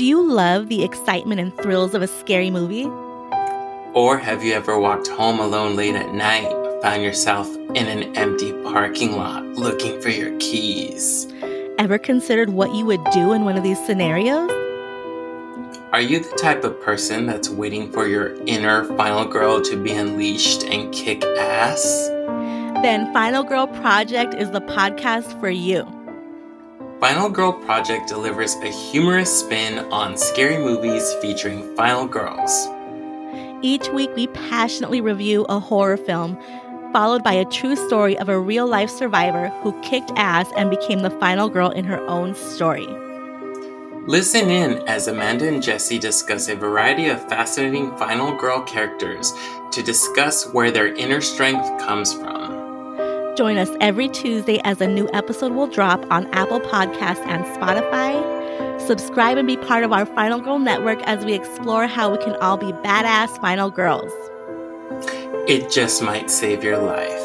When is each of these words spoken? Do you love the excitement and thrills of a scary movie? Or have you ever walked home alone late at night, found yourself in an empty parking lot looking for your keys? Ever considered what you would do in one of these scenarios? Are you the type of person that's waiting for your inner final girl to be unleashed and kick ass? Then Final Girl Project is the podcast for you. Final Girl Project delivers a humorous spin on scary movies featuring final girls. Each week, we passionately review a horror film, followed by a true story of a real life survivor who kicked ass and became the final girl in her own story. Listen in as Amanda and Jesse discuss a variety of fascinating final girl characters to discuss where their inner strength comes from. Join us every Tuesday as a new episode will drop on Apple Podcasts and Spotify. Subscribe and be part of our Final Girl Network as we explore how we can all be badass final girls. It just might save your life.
Do 0.00 0.06
you 0.06 0.22
love 0.22 0.70
the 0.70 0.82
excitement 0.82 1.42
and 1.42 1.54
thrills 1.58 1.92
of 1.92 2.00
a 2.00 2.06
scary 2.06 2.48
movie? 2.50 2.86
Or 3.92 4.16
have 4.16 4.42
you 4.42 4.54
ever 4.54 4.78
walked 4.78 5.08
home 5.08 5.38
alone 5.38 5.76
late 5.76 5.94
at 5.94 6.14
night, 6.14 6.50
found 6.80 7.02
yourself 7.02 7.46
in 7.74 7.86
an 7.86 8.16
empty 8.16 8.50
parking 8.62 9.18
lot 9.18 9.44
looking 9.44 10.00
for 10.00 10.08
your 10.08 10.34
keys? 10.38 11.30
Ever 11.76 11.98
considered 11.98 12.48
what 12.48 12.74
you 12.74 12.86
would 12.86 13.04
do 13.10 13.32
in 13.34 13.44
one 13.44 13.58
of 13.58 13.62
these 13.62 13.78
scenarios? 13.84 14.50
Are 15.92 16.00
you 16.00 16.20
the 16.20 16.34
type 16.38 16.64
of 16.64 16.80
person 16.80 17.26
that's 17.26 17.50
waiting 17.50 17.92
for 17.92 18.06
your 18.06 18.42
inner 18.46 18.86
final 18.96 19.26
girl 19.26 19.60
to 19.60 19.76
be 19.76 19.92
unleashed 19.92 20.62
and 20.62 20.90
kick 20.94 21.22
ass? 21.24 22.08
Then 22.82 23.12
Final 23.12 23.42
Girl 23.42 23.66
Project 23.66 24.32
is 24.32 24.50
the 24.50 24.62
podcast 24.62 25.38
for 25.40 25.50
you. 25.50 25.99
Final 27.00 27.30
Girl 27.30 27.54
Project 27.54 28.08
delivers 28.08 28.56
a 28.56 28.66
humorous 28.66 29.40
spin 29.40 29.78
on 29.90 30.18
scary 30.18 30.58
movies 30.58 31.14
featuring 31.14 31.74
final 31.74 32.06
girls. 32.06 32.68
Each 33.62 33.88
week, 33.88 34.10
we 34.14 34.26
passionately 34.26 35.00
review 35.00 35.46
a 35.48 35.58
horror 35.58 35.96
film, 35.96 36.38
followed 36.92 37.24
by 37.24 37.32
a 37.32 37.46
true 37.46 37.74
story 37.74 38.18
of 38.18 38.28
a 38.28 38.38
real 38.38 38.66
life 38.66 38.90
survivor 38.90 39.48
who 39.62 39.80
kicked 39.80 40.12
ass 40.16 40.46
and 40.58 40.68
became 40.68 40.98
the 40.98 41.08
final 41.12 41.48
girl 41.48 41.70
in 41.70 41.86
her 41.86 42.06
own 42.06 42.34
story. 42.34 42.86
Listen 44.06 44.50
in 44.50 44.86
as 44.86 45.08
Amanda 45.08 45.48
and 45.48 45.62
Jesse 45.62 45.98
discuss 45.98 46.48
a 46.48 46.54
variety 46.54 47.08
of 47.08 47.26
fascinating 47.30 47.96
final 47.96 48.36
girl 48.36 48.60
characters 48.60 49.32
to 49.72 49.82
discuss 49.82 50.52
where 50.52 50.70
their 50.70 50.94
inner 50.96 51.22
strength 51.22 51.66
comes 51.80 52.12
from. 52.12 52.39
Join 53.40 53.56
us 53.56 53.70
every 53.80 54.10
Tuesday 54.10 54.60
as 54.64 54.82
a 54.82 54.86
new 54.86 55.08
episode 55.14 55.52
will 55.52 55.66
drop 55.66 56.04
on 56.12 56.26
Apple 56.34 56.60
Podcasts 56.60 57.26
and 57.26 57.42
Spotify. 57.56 58.78
Subscribe 58.78 59.38
and 59.38 59.48
be 59.48 59.56
part 59.56 59.82
of 59.82 59.94
our 59.94 60.04
Final 60.04 60.42
Girl 60.42 60.58
Network 60.58 61.00
as 61.04 61.24
we 61.24 61.32
explore 61.32 61.86
how 61.86 62.10
we 62.10 62.18
can 62.18 62.36
all 62.42 62.58
be 62.58 62.66
badass 62.66 63.40
final 63.40 63.70
girls. 63.70 64.12
It 65.48 65.70
just 65.70 66.02
might 66.02 66.30
save 66.30 66.62
your 66.62 66.76
life. 66.76 67.19